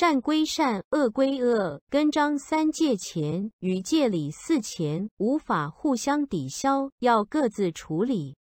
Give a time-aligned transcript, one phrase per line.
[0.00, 8.36] 善归善恶归恶跟张三借钱与借李四钱无法互相抵消要各自处理。